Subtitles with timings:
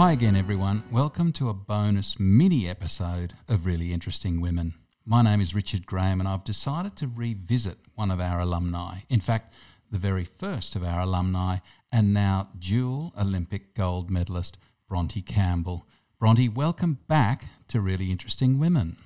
[0.00, 0.82] Hi again, everyone.
[0.90, 4.72] Welcome to a bonus mini episode of Really Interesting Women.
[5.04, 9.00] My name is Richard Graham, and I've decided to revisit one of our alumni.
[9.10, 9.54] In fact,
[9.90, 11.58] the very first of our alumni,
[11.92, 14.56] and now dual Olympic gold medalist,
[14.88, 15.86] Bronte Campbell.
[16.18, 18.96] Bronte, welcome back to Really Interesting Women.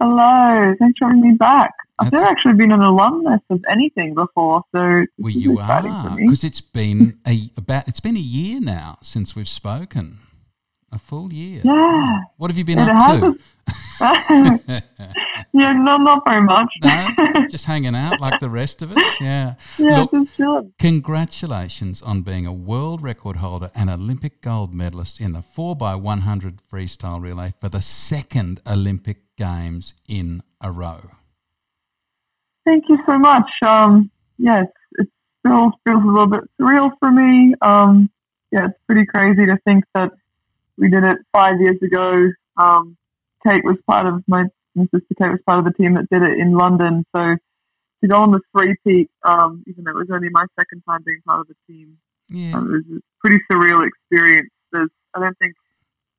[0.00, 1.72] Hello, thanks for having me back.
[1.98, 6.60] I've never actually been an alumnus of anything before, so well, you are because it's
[6.60, 10.18] been a about it's been a year now since we've spoken,
[10.94, 11.60] a full year.
[11.64, 12.20] Yeah.
[12.36, 13.38] What have you been it up to?
[15.52, 16.72] yeah, not not very much.
[16.82, 17.08] no,
[17.50, 19.20] just hanging out like the rest of us.
[19.20, 19.54] Yeah.
[19.78, 20.72] Yeah, Look, just chilling.
[20.78, 26.00] Congratulations on being a world record holder and Olympic gold medalist in the four x
[26.00, 31.10] one hundred freestyle relay for the second Olympic Games in a row.
[32.66, 33.50] Thank you so much.
[33.66, 35.08] Um, yes, it
[35.40, 37.54] still feels a little bit surreal for me.
[37.60, 38.10] Um,
[38.52, 40.12] yeah, it's pretty crazy to think that
[40.78, 42.30] we did it five years ago.
[42.56, 42.96] Um,
[43.46, 44.44] Kate was part of my,
[44.74, 47.04] my sister Kate was part of the team that did it in London.
[47.14, 47.36] So
[48.04, 51.02] to go on the three peak, um, even though it was only my second time
[51.04, 52.56] being part of the team, yeah.
[52.56, 54.50] um, it was a pretty surreal experience.
[54.72, 55.54] There's, I don't think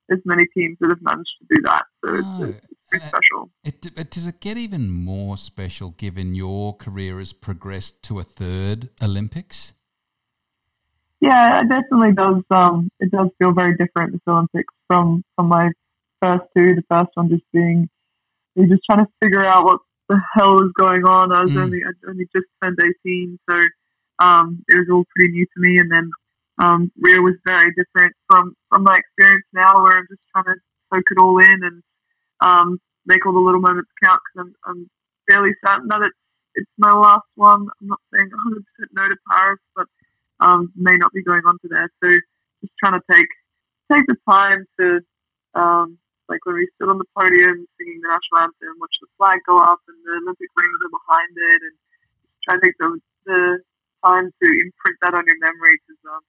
[0.08, 1.84] there's many teams that have managed to do that.
[2.06, 3.50] So it's, it's, pretty special.
[3.64, 8.24] It, it, does it get even more special given your career has progressed to a
[8.24, 9.74] third Olympics?
[11.26, 12.44] Yeah, it definitely does.
[12.52, 15.72] Um, it does feel very different this Olympics from from my
[16.22, 16.76] first two.
[16.76, 17.90] The first one just being
[18.54, 21.36] you're just trying to figure out what the hell is going on.
[21.36, 21.64] I was mm.
[21.64, 23.58] only I only just turned eighteen, so
[24.20, 25.80] um, it was all pretty new to me.
[25.80, 26.12] And then
[26.62, 30.62] um, Rio was very different from from my experience now, where I'm just trying to
[30.94, 31.82] soak it all in and
[32.46, 34.90] um, make all the little moments count because I'm, I'm
[35.28, 36.22] fairly certain that it's,
[36.54, 37.66] it's my last one.
[37.82, 38.62] I'm not saying 100%
[38.94, 39.88] no to Paris, but
[40.40, 41.90] um, may not be going on to there.
[42.04, 42.10] So
[42.62, 43.30] just trying to take
[43.92, 45.00] take the time to,
[45.54, 45.98] um,
[46.28, 49.62] like when we stood on the podium singing the national anthem, watch the flag go
[49.62, 51.76] up and the Olympic rings are behind it, and
[52.42, 52.98] try to take the,
[53.30, 53.62] the
[54.02, 56.24] time to imprint that on your memory because um,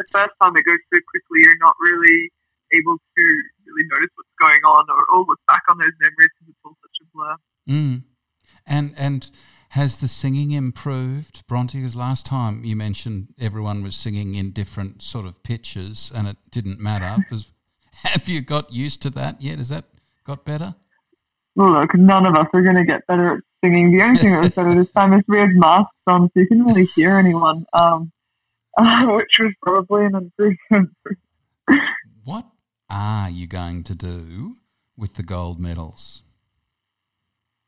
[0.00, 2.32] the first time it goes so quickly, you're not really
[2.72, 3.24] able to
[3.68, 6.76] really notice what's going on or, or look back on those memories because it's all
[6.80, 7.36] such a blur.
[7.68, 7.96] Mm.
[8.64, 9.30] And and
[9.72, 11.78] has the singing improved, Bronte?
[11.78, 16.36] Because last time you mentioned everyone was singing in different sort of pitches and it
[16.50, 17.24] didn't matter.
[18.04, 19.56] have you got used to that yet?
[19.56, 19.86] Has that
[20.24, 20.74] got better?
[21.56, 23.96] Look, none of us are going to get better at singing.
[23.96, 26.46] The only thing that was better this time is we had masks on, so you
[26.48, 28.12] couldn't really hear anyone, um,
[28.78, 30.90] uh, which was probably an improvement.
[32.24, 32.44] what
[32.90, 34.56] are you going to do
[34.98, 36.24] with the gold medals?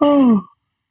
[0.02, 0.44] Oh,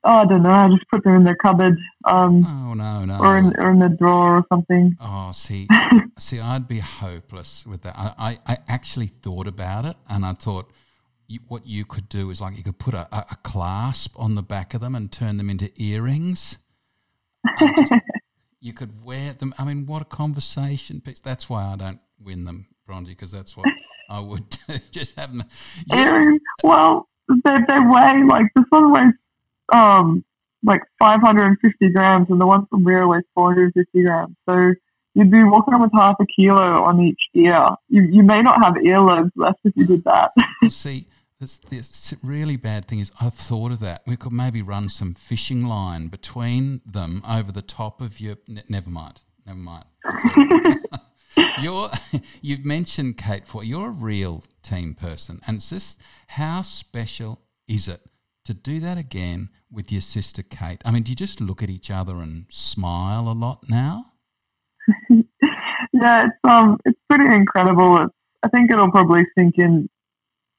[0.03, 0.49] oh I don't know.
[0.49, 1.77] I just put them in the cupboard.
[2.05, 4.95] Um, oh no, no, or in, or in the drawer or something.
[4.99, 5.67] Oh, see,
[6.19, 7.95] see, I'd be hopeless with that.
[7.97, 10.69] I, I, I, actually thought about it, and I thought
[11.27, 14.35] you, what you could do is like you could put a, a, a clasp on
[14.35, 16.57] the back of them and turn them into earrings.
[18.59, 19.53] you could wear them.
[19.57, 21.19] I mean, what a conversation piece.
[21.19, 23.67] That's why I don't win them, Bronte, because that's what
[24.09, 24.57] I would
[24.91, 25.47] just have them.
[25.87, 26.31] Yeah.
[26.63, 29.13] well, they, they weigh like this one weighs
[29.73, 30.23] um
[30.65, 34.35] like 550 grams, and the one from Rio weighs 450 grams.
[34.49, 34.73] So
[35.13, 37.65] you'd be walking around with half a kilo on each ear.
[37.89, 40.31] You you may not have earlobes left if you did that.
[40.69, 41.07] See.
[41.39, 44.03] This, this really bad thing is I've thought of that.
[44.07, 48.37] We could maybe run some fishing line between them over the top of your.
[48.47, 49.19] Ne- never mind.
[49.45, 49.83] Never mind.
[51.61, 51.91] you're
[52.41, 57.87] you've mentioned Kate for you're a real team person, and it's just how special is
[57.87, 58.01] it
[58.45, 60.81] to do that again with your sister Kate?
[60.85, 64.13] I mean, do you just look at each other and smile a lot now?
[65.09, 67.97] yeah, it's um, it's pretty incredible.
[68.01, 69.89] It's, I think it'll probably sink in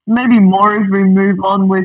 [0.06, 1.84] maybe more as we move on with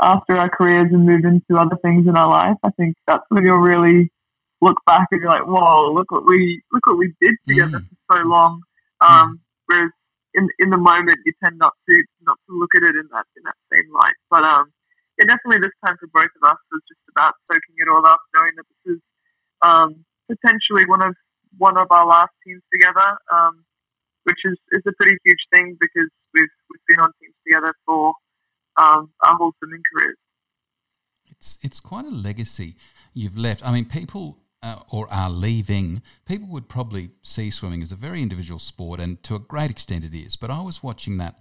[0.00, 2.56] after our careers and move into other things in our life.
[2.62, 4.12] I think that's when you'll really
[4.60, 7.88] look back and you're like, whoa, look what we look what we did together mm.
[8.06, 8.62] for so long.
[9.00, 9.38] Um, mm.
[9.66, 9.90] Whereas
[10.34, 13.24] in in the moment, you tend not to not to look at it in that
[13.36, 14.16] in that same light.
[14.30, 14.72] But um,
[15.18, 18.20] yeah, definitely this time for both of us was just about soaking it all up,
[18.34, 19.00] knowing that this is
[19.62, 21.14] um, potentially one of
[21.58, 23.64] one of our last teams together, um,
[24.24, 28.12] which is, is a pretty huge thing because we've we've been on teams together for
[28.76, 30.16] um, our whole swimming careers.
[31.30, 32.76] It's it's quite a legacy
[33.14, 33.64] you've left.
[33.66, 38.20] I mean, people uh, or are leaving, people would probably see swimming as a very
[38.20, 40.36] individual sport, and to a great extent it is.
[40.36, 41.38] But I was watching that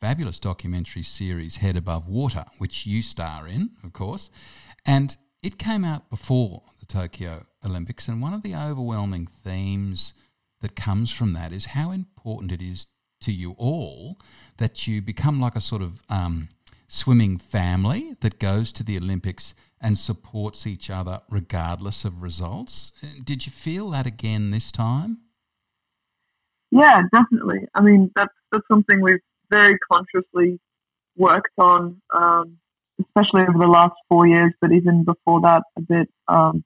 [0.00, 4.30] fabulous documentary series, Head Above Water, which you star in, of course,
[4.86, 8.08] and it came out before the Tokyo Olympics.
[8.08, 10.14] And one of the overwhelming themes
[10.60, 12.86] that comes from that is how important it is
[13.20, 14.18] to you all
[14.58, 16.48] that you become like a sort of um,
[16.88, 22.92] swimming family that goes to the Olympics and supports each other regardless of results.
[23.22, 25.18] Did you feel that again this time?
[26.70, 27.66] Yeah, definitely.
[27.74, 30.58] I mean, that's that's something we've very consciously
[31.16, 32.58] worked on, um,
[33.00, 36.08] especially over the last four years, but even before that, a bit.
[36.28, 36.64] Um,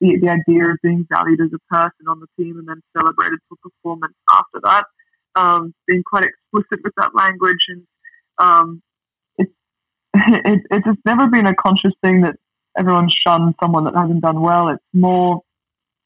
[0.00, 3.40] the, the idea of being valued as a person on the team and then celebrated
[3.48, 4.84] for performance after that,
[5.34, 7.82] um, being quite explicit with that language and
[8.38, 8.80] um,
[10.44, 12.36] it, it's just never been a conscious thing that
[12.78, 14.68] everyone shuns someone that hasn't done well.
[14.68, 15.42] It's more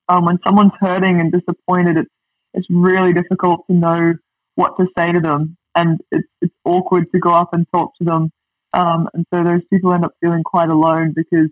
[0.09, 2.11] um, when someone's hurting and disappointed, it's
[2.55, 4.15] it's really difficult to know
[4.57, 8.05] what to say to them, and it's it's awkward to go up and talk to
[8.05, 8.31] them.
[8.75, 11.51] Um, and so those people end up feeling quite alone because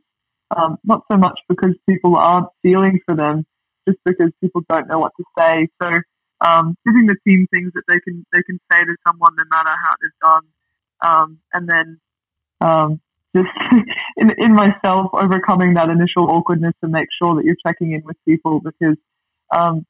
[0.57, 3.47] um, not so much because people aren't feeling for them,
[3.89, 5.69] just because people don't know what to say.
[5.83, 5.89] So
[6.41, 9.71] um, giving the team things that they can they can say to someone no matter
[9.71, 10.47] how they've done,
[11.03, 12.01] um, and then
[12.61, 13.01] um,
[13.37, 13.49] just
[14.17, 18.17] in, in myself overcoming that initial awkwardness to make sure that you're checking in with
[18.27, 18.97] people because
[19.51, 19.87] um,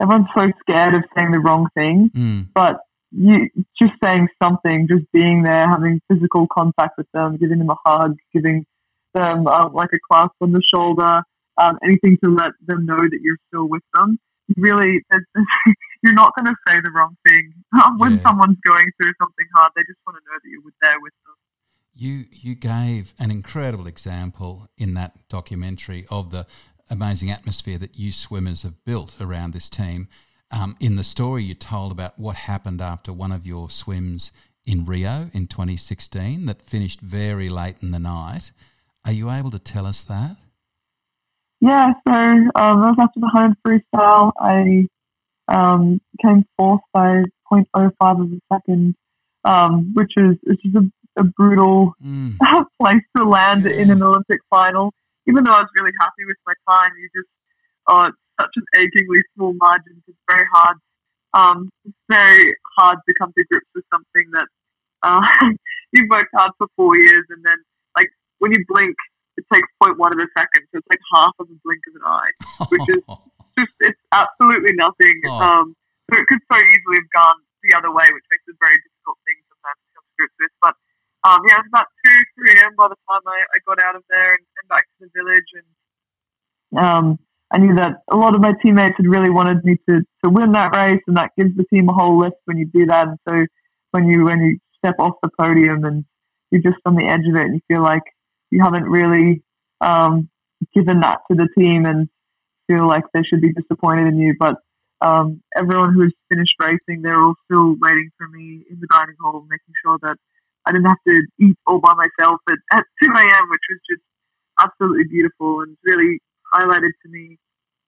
[0.00, 2.10] everyone's so scared of saying the wrong thing.
[2.14, 2.48] Mm.
[2.54, 2.80] But
[3.16, 3.48] you
[3.80, 8.16] just saying something, just being there, having physical contact with them, giving them a hug,
[8.32, 8.66] giving
[9.14, 11.22] them uh, like a clasp on the shoulder,
[11.56, 14.18] um, anything to let them know that you're still with them.
[14.56, 15.00] Really,
[16.02, 17.52] you're not going to say the wrong thing
[17.98, 18.22] when yeah.
[18.22, 19.72] someone's going through something hard.
[19.76, 21.34] They just want to know that you're there with them.
[21.96, 26.46] You you gave an incredible example in that documentary of the
[26.90, 30.08] amazing atmosphere that you swimmers have built around this team.
[30.50, 34.30] Um, in the story, you told about what happened after one of your swims
[34.64, 38.52] in Rio in 2016 that finished very late in the night.
[39.04, 40.36] Are you able to tell us that?
[41.60, 44.32] Yeah, so um, that was after the 100 freestyle.
[44.38, 44.86] I
[45.48, 48.94] um, came fourth by 0.05 of a second,
[49.44, 52.36] um, which is which is a a brutal mm.
[52.80, 53.72] place to land yeah.
[53.72, 54.92] in an Olympic final.
[55.26, 57.28] Even though I was really happy with my time, you just
[57.88, 60.02] oh, it's such an achingly small margin.
[60.06, 60.76] It's very hard.
[61.34, 64.48] Um, it's very hard to come to grips with something that
[65.02, 65.22] uh,
[65.92, 67.58] you've worked hard for four years, and then
[67.96, 68.96] like when you blink,
[69.36, 72.06] it takes 0.1 of a second, so it's like half of a blink of an
[72.06, 72.32] eye,
[72.70, 73.02] which is
[73.58, 75.18] just it's absolutely nothing.
[75.26, 75.42] Oh.
[75.42, 75.66] Um,
[76.10, 78.76] so it could so easily have gone the other way, which makes it a very
[78.76, 80.54] difficult thing sometimes to come to grips with.
[80.60, 80.74] But
[81.24, 82.72] um, yeah, it was about 2, 3 a.m.
[82.76, 85.50] by the time I, I got out of there and, and back to the village.
[85.56, 85.68] And
[86.76, 87.06] um,
[87.54, 90.50] I knew that a lot of my teammates had really wanted me to, to win
[90.52, 93.06] that race, and that gives the team a whole lift when you do that.
[93.06, 93.46] And so
[93.92, 96.04] when you when you step off the podium and
[96.50, 98.02] you're just on the edge of it, and you feel like
[98.50, 99.44] you haven't really
[99.80, 100.28] um,
[100.74, 102.08] given that to the team, and
[102.66, 104.56] feel like they should be disappointed in you, but
[105.00, 109.46] um, everyone who's finished racing, they're all still waiting for me in the dining hall,
[109.48, 110.16] making sure that
[110.66, 114.02] I didn't have to eat all by myself at, at 2 a.m., which was just
[114.58, 116.18] absolutely beautiful and really
[116.52, 117.38] highlighted to me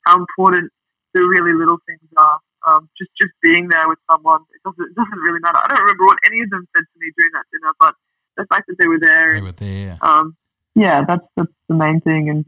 [0.07, 0.71] how important
[1.15, 2.39] the really little things are.
[2.67, 5.59] Um, just just being there with someone, it doesn't it doesn't really matter.
[5.63, 7.95] I don't remember what any of them said to me during that dinner, but
[8.37, 9.99] the fact that they were there, they were there.
[10.01, 10.37] Um,
[10.75, 12.45] yeah, that's that's the main thing, and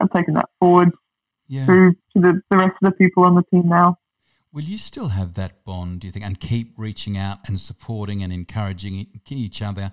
[0.00, 0.90] I've taken that forward
[1.48, 1.66] yeah.
[1.66, 3.98] through to the, the rest of the people on the team now.
[4.52, 8.22] Will you still have that bond, do you think, and keep reaching out and supporting
[8.22, 9.92] and encouraging each other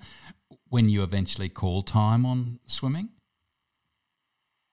[0.69, 3.09] when you eventually call time on swimming?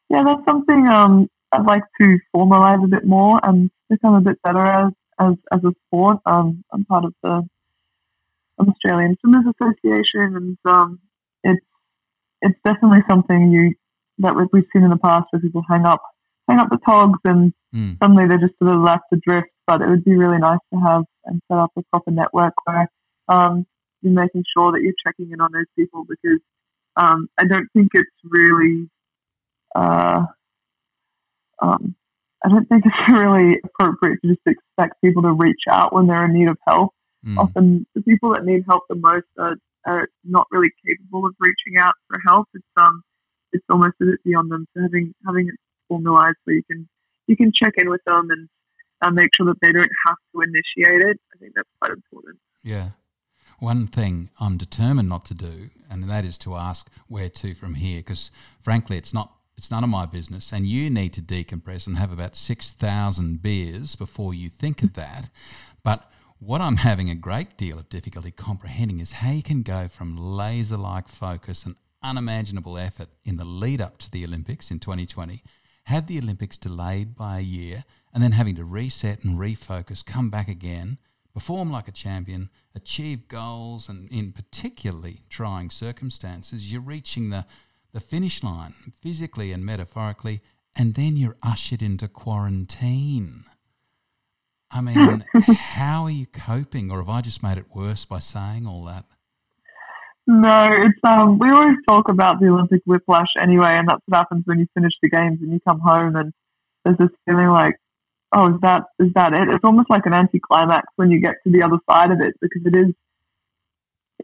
[0.09, 4.41] Yeah, that's something um, I'd like to formalize a bit more and become a bit
[4.43, 6.19] better as as, as a sport.
[6.25, 7.47] Um, I'm part of the
[8.59, 11.01] Australian Swimmers Association, and um,
[11.45, 11.65] it's
[12.43, 13.75] it's definitely something you
[14.19, 16.03] that we've seen in the past where people hang up
[16.49, 17.97] hang up the togs and mm.
[18.03, 21.05] suddenly they're just sort of left adrift but it would be really nice to have
[21.25, 22.91] and set up a proper network where
[23.29, 23.65] um,
[24.03, 26.41] you're making sure that you're checking in on those people because
[26.97, 28.91] um, I don't think it's really,
[29.75, 30.25] uh,
[31.61, 31.95] um,
[32.45, 36.25] I don't think it's really appropriate to just expect people to reach out when they're
[36.25, 36.95] in need of help.
[37.27, 37.39] Mm.
[37.39, 41.79] Often the people that need help the most are, are not really capable of reaching
[41.79, 42.49] out for help.
[42.55, 43.03] It's um,
[43.53, 44.67] it's almost a bit beyond them.
[44.75, 45.55] So having having it
[45.89, 46.89] formalized where you can
[47.27, 48.49] you can check in with them and
[49.03, 51.21] and make sure that they don't have to initiate it.
[51.35, 52.39] I think that's quite important.
[52.63, 52.91] Yeah.
[53.59, 57.75] One thing I'm determined not to do, and that is to ask where to from
[57.75, 58.31] here, because
[58.63, 62.11] frankly, it's not it's none of my business, and you need to decompress and have
[62.11, 65.29] about six thousand beers before you think of that.
[65.83, 69.87] But what I'm having a great deal of difficulty comprehending is how you can go
[69.87, 74.79] from laser like focus and unimaginable effort in the lead up to the Olympics in
[74.79, 75.43] 2020,
[75.85, 80.31] have the Olympics delayed by a year, and then having to reset and refocus, come
[80.31, 80.97] back again,
[81.35, 87.45] perform like a champion, achieve goals, and in particularly trying circumstances, you're reaching the,
[87.93, 90.41] the finish line physically and metaphorically,
[90.77, 93.45] and then you're ushered into quarantine.
[94.71, 98.67] I mean, how are you coping, or have I just made it worse by saying
[98.67, 99.05] all that?
[100.27, 101.39] No, it's um.
[101.39, 104.93] We always talk about the Olympic whiplash anyway, and that's what happens when you finish
[105.03, 106.33] the games and you come home, and
[106.85, 107.75] there's this feeling like,
[108.33, 109.49] oh, is that is that it?
[109.49, 112.63] It's almost like an anticlimax when you get to the other side of it because
[112.65, 112.95] it is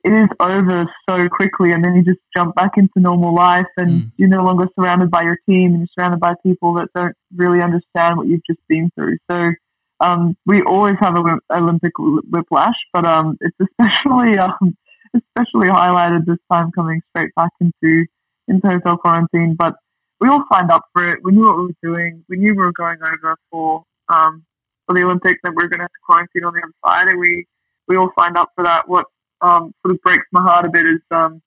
[0.05, 4.13] is over so quickly, and then you just jump back into normal life, and mm.
[4.17, 7.63] you're no longer surrounded by your team, and you're surrounded by people that don't really
[7.63, 9.19] understand what you've just been through.
[9.31, 9.53] So
[10.01, 14.77] um, we always have a Olympic whiplash, but um, it's especially um,
[15.15, 18.07] especially highlighted this time coming straight back into
[18.49, 19.57] into hotel quarantine.
[19.59, 19.75] But
[20.21, 21.21] we all signed up for it.
[21.23, 22.25] We knew what we were doing.
[22.29, 24.45] We knew we were going over for um,
[24.87, 27.09] for the Olympics and we are going to have to quarantine on the other side,
[27.09, 27.47] and we
[27.89, 28.89] we all signed up for that.
[28.89, 29.07] What
[29.41, 31.43] um, sort of breaks my heart a bit is um,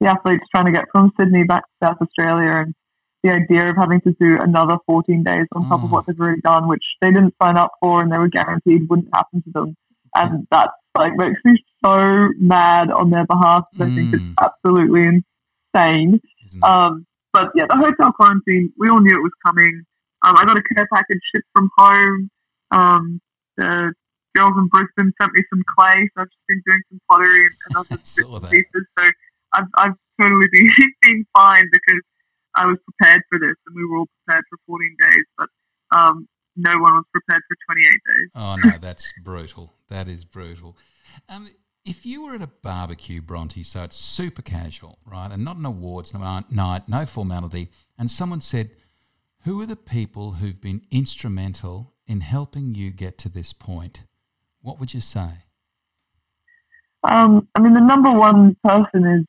[0.00, 2.74] the athletes trying to get from Sydney back to South Australia and
[3.22, 5.92] the idea of having to do another 14 days on top of mm.
[5.92, 9.08] what they've already done, which they didn't sign up for and they were guaranteed wouldn't
[9.14, 9.76] happen to them.
[10.14, 13.64] And that like makes me so mad on their behalf.
[13.76, 13.82] Mm.
[13.82, 14.34] I think it's mm.
[14.42, 15.22] absolutely
[15.74, 16.20] insane.
[16.62, 19.84] Um, but yeah, the hotel quarantine, we all knew it was coming.
[20.26, 22.30] Um, I got a care package shipped from home.
[22.72, 23.20] Um,
[23.56, 23.92] the
[24.34, 27.56] girls in Brisbane sent me some clay, so I've just been doing some pottery and,
[27.68, 28.84] and other bits and pieces.
[28.98, 29.04] So
[29.54, 30.68] I've, I've totally been,
[31.02, 32.02] been fine because
[32.54, 35.48] I was prepared for this, and we were all prepared for 14 days, but
[35.96, 38.28] um, no one was prepared for 28 days.
[38.34, 39.72] Oh no, that's brutal.
[39.88, 40.76] That is brutal.
[41.28, 41.48] Um,
[41.84, 45.66] if you were at a barbecue, Bronte, so it's super casual, right, and not an
[45.66, 48.70] awards night, no formality, and someone said,
[49.44, 54.04] "Who are the people who've been instrumental in helping you get to this point?"
[54.62, 55.28] What would you say?
[57.04, 59.26] Um, I mean, the number one person is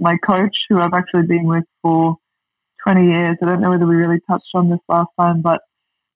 [0.00, 2.16] my coach, who I've actually been with for
[2.86, 3.36] 20 years.
[3.42, 5.60] I don't know whether we really touched on this last time, but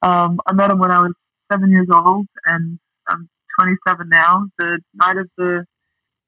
[0.03, 1.13] um, I met him when I was
[1.53, 3.29] seven years old, and I'm
[3.61, 4.47] 27 now.
[4.59, 5.65] The night of the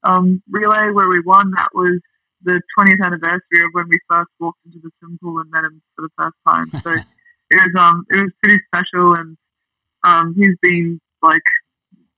[0.05, 1.99] um, relay where we won, that was
[2.43, 5.83] the 20th anniversary of when we first walked into the swim pool and met him
[5.97, 6.67] for the first time.
[6.83, 6.91] So
[7.51, 9.37] it was um it was pretty special, and
[10.07, 11.43] um, he's been like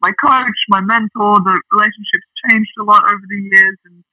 [0.01, 1.41] my coach, my mentor.
[1.45, 4.05] The relationship's changed a lot over the years, and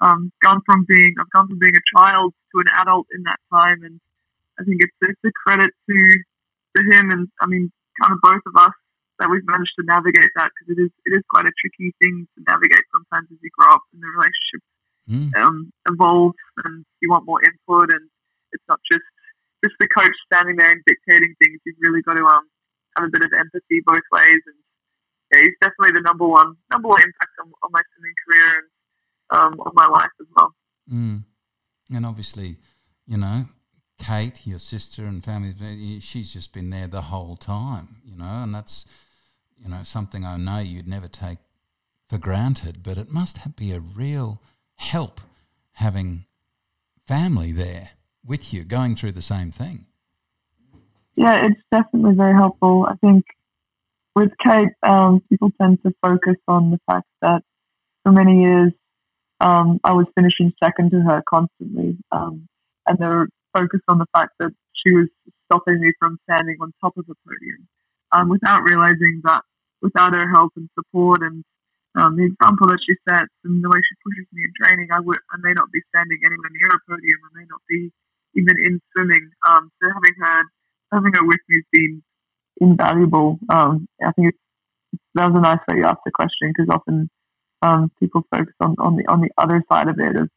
[0.00, 3.40] um, gone from being I've gone from being a child to an adult in that
[3.52, 4.00] time, and
[4.58, 5.96] I think it's it's a credit to
[6.76, 7.70] to him and I mean
[8.02, 8.74] kind of both of us
[9.18, 12.26] that we've managed to navigate that because it is it is quite a tricky thing
[12.34, 14.62] to navigate sometimes as you grow up and the relationship
[15.06, 15.30] mm.
[15.38, 18.02] um, evolves and you want more input and
[18.50, 19.06] it's not just
[19.62, 21.56] just the coach standing there and dictating things.
[21.64, 22.44] You've really got to um,
[22.98, 24.58] have a bit of empathy both ways and
[25.42, 28.68] he's definitely the number one number one impact on, on my swimming career and
[29.30, 30.54] um, of my life as well.
[30.92, 31.24] Mm.
[31.94, 32.58] And obviously,
[33.06, 33.46] you know,
[33.98, 38.54] Kate, your sister and family, she's just been there the whole time, you know, and
[38.54, 38.86] that's,
[39.56, 41.38] you know, something I know you'd never take
[42.08, 44.42] for granted, but it must be a real
[44.76, 45.20] help
[45.72, 46.26] having
[47.06, 47.90] family there
[48.24, 49.86] with you going through the same thing.
[51.16, 52.86] Yeah, it's definitely very helpful.
[52.88, 53.24] I think
[54.14, 57.42] with Kate, um, people tend to focus on the fact that
[58.02, 58.72] for many years
[59.40, 61.98] um, I was finishing second to her constantly.
[62.12, 62.48] Um,
[62.86, 65.08] and they're focused on the fact that she was
[65.46, 67.66] stopping me from standing on top of the podium
[68.12, 69.42] um, without realizing that
[69.82, 71.44] without her help and support and
[71.94, 74.98] um, the example that she sets and the way she pushes me in training, I
[74.98, 77.20] would I may not be standing anywhere near a podium.
[77.22, 77.92] I may not be
[78.34, 79.30] even in swimming.
[79.46, 80.38] Um, so having her
[80.90, 82.02] having her with me has been
[82.60, 83.38] invaluable.
[83.48, 84.34] Um, I think
[85.14, 87.10] that was a nice way you asked the question because often
[87.62, 90.28] um, people focus on, on the on the other side of it of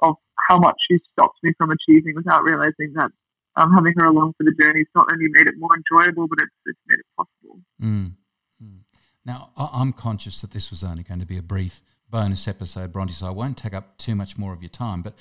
[0.00, 0.16] of
[0.48, 3.10] how much she stopped me from achieving without realizing that
[3.56, 6.38] um, having her along for the journey has not only made it more enjoyable, but
[6.42, 7.60] it's, it's made it possible.
[7.80, 8.14] Mm.
[8.62, 8.78] Mm.
[9.24, 13.12] Now, I'm conscious that this was only going to be a brief bonus episode, Bronte,
[13.12, 15.02] so I won't take up too much more of your time.
[15.02, 15.14] But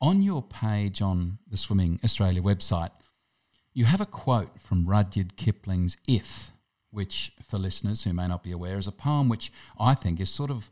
[0.00, 2.90] on your page on the Swimming Australia website,
[3.76, 6.50] you have a quote from Rudyard Kipling's If,
[6.90, 10.30] which, for listeners who may not be aware, is a poem which I think is
[10.30, 10.70] sort of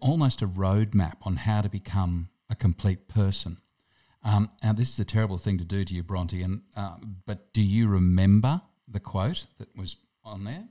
[0.00, 3.56] almost a roadmap on how to become a complete person.
[4.22, 7.52] Um, now, this is a terrible thing to do to you, Bronte, and uh, but
[7.52, 10.68] do you remember the quote that was on there?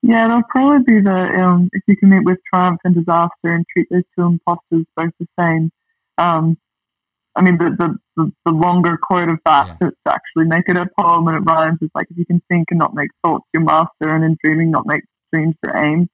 [0.00, 3.66] Yeah, it'll probably be the um, if you can meet with triumph and disaster and
[3.70, 5.70] treat those two imposters both the same.
[6.16, 6.56] Um,
[7.36, 9.88] I mean, the, the, the, the, longer quote of that yeah.
[9.88, 12.68] to actually make it a poem and it rhymes is like if you can think
[12.70, 16.08] and not make thoughts your master, and in dreaming not make dreams for aim.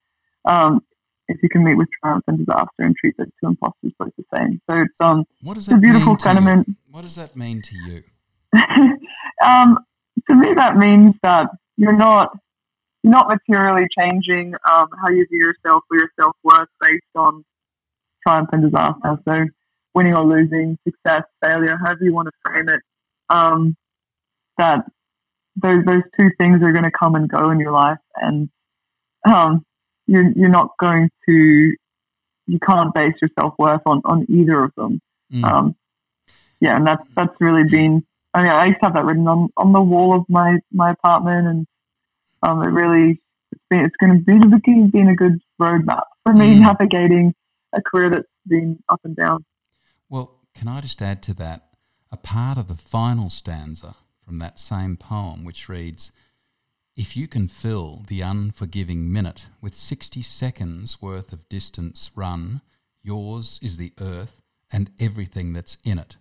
[0.45, 0.81] Um,
[1.29, 4.25] if you can meet with triumph and disaster and treat those two imposters both the
[4.37, 4.61] same.
[4.71, 6.69] So it's um What does it's a beautiful sentiment.
[6.69, 6.75] you?
[6.91, 8.03] What does that mean to you?
[9.47, 9.79] um,
[10.29, 12.37] to me, that means that you're not
[13.03, 17.45] you're not materially changing um, how you view yourself or your self worth based on
[18.27, 19.19] triumph and disaster.
[19.29, 19.45] So,
[19.95, 22.81] winning or losing, success, failure, however you want to frame it.
[23.31, 23.77] Um,
[24.59, 24.85] that
[25.57, 28.49] those those two things are going to come and go in your life, and
[29.29, 29.65] um,
[30.07, 31.75] you're you're not going to
[32.47, 35.01] you can't base your self worth on on either of them.
[35.33, 35.45] Mm.
[35.45, 35.77] Um,
[36.61, 38.05] yeah, and that's that's really been.
[38.33, 40.91] I mean, I used to have that written on, on the wall of my, my
[40.91, 41.67] apartment, and
[42.43, 43.21] um, it really
[43.53, 46.61] it's been it's going to be beginning a good roadmap for me Mm.
[46.61, 47.35] navigating
[47.73, 49.45] a career that's been up and down.
[50.55, 51.69] Can I just add to that
[52.11, 56.13] a part of the final stanza from that same poem, which reads
[56.97, 62.61] If you can fill the unforgiving minute with 60 seconds worth of distance run,
[63.03, 64.41] yours is the earth
[64.73, 66.17] and everything that's in it.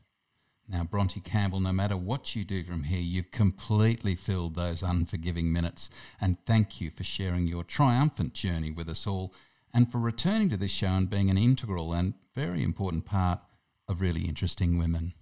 [0.67, 5.51] Now, Bronte Campbell, no matter what you do from here, you've completely filled those unforgiving
[5.51, 5.89] minutes.
[6.19, 9.33] And thank you for sharing your triumphant journey with us all
[9.73, 13.39] and for returning to this show and being an integral and very important part
[13.87, 15.13] of really interesting women.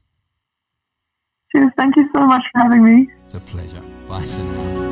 [1.51, 1.71] Cheers!
[1.77, 3.09] Thank you so much for having me.
[3.25, 3.81] It's a pleasure.
[4.07, 4.91] Bye for now.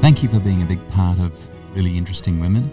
[0.00, 1.34] Thank you for being a big part of
[1.74, 2.70] Really Interesting Women.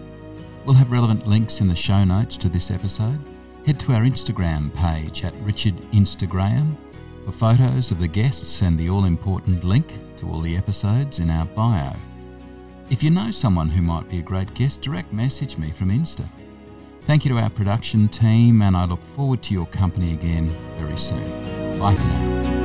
[0.66, 3.18] We'll have relevant links in the show notes to this episode.
[3.64, 6.76] Head to our Instagram page at Richard Instagram
[7.24, 11.30] for photos of the guests and the all important link to all the episodes in
[11.30, 11.94] our bio.
[12.90, 16.28] If you know someone who might be a great guest, direct message me from Insta.
[17.06, 20.96] Thank you to our production team, and I look forward to your company again very
[20.96, 21.78] soon.
[21.78, 22.61] Bye for now.